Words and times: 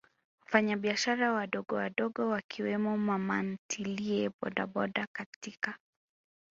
wafanyabiashara 0.45 1.27
wadogowadogo 1.33 2.27
Wakiwemo 2.29 2.97
mamantilie 2.97 4.29
bodaboda 4.41 5.07
katika 5.13 5.75